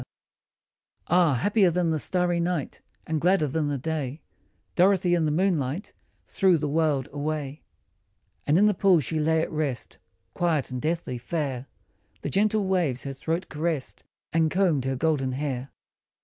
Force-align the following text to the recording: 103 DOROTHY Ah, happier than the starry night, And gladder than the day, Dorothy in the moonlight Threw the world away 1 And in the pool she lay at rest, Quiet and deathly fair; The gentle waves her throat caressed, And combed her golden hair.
103 1.09 1.11
DOROTHY 1.13 1.21
Ah, 1.21 1.41
happier 1.43 1.69
than 1.69 1.91
the 1.91 1.99
starry 1.99 2.39
night, 2.39 2.81
And 3.05 3.21
gladder 3.21 3.45
than 3.45 3.67
the 3.67 3.77
day, 3.77 4.19
Dorothy 4.75 5.13
in 5.13 5.25
the 5.25 5.31
moonlight 5.31 5.93
Threw 6.25 6.57
the 6.57 6.67
world 6.67 7.07
away 7.13 7.61
1 8.45 8.45
And 8.47 8.57
in 8.57 8.65
the 8.65 8.73
pool 8.73 8.99
she 8.99 9.19
lay 9.19 9.41
at 9.41 9.51
rest, 9.51 9.99
Quiet 10.33 10.71
and 10.71 10.81
deathly 10.81 11.19
fair; 11.19 11.67
The 12.21 12.31
gentle 12.31 12.65
waves 12.65 13.03
her 13.03 13.13
throat 13.13 13.47
caressed, 13.47 14.03
And 14.33 14.49
combed 14.49 14.85
her 14.85 14.95
golden 14.95 15.33
hair. 15.33 15.69